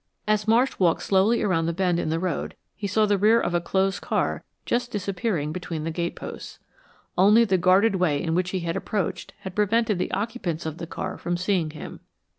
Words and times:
As 0.27 0.47
Marsh 0.47 0.79
walked 0.79 1.03
slowly 1.03 1.43
around 1.43 1.67
the 1.67 1.73
bend 1.73 1.99
in 1.99 2.09
the 2.09 2.17
road 2.17 2.55
he 2.75 2.87
saw 2.87 3.05
the 3.05 3.19
rear 3.19 3.39
of 3.39 3.53
a 3.53 3.61
closed 3.61 4.01
car 4.01 4.43
just 4.65 4.89
disappearing 4.89 5.51
between 5.51 5.83
the 5.83 5.91
gateposts. 5.91 6.57
Only 7.19 7.45
the 7.45 7.59
guarded 7.59 7.97
way 7.97 8.19
in 8.19 8.33
which 8.33 8.49
he 8.49 8.61
had 8.61 8.75
approached 8.75 9.33
had 9.41 9.53
prevented 9.55 9.99
the 9.99 10.09
occupants 10.09 10.65
of 10.65 10.79
the 10.79 10.87
car 10.87 11.19
from 11.19 11.37
seeing 11.37 11.69
him. 11.69 11.99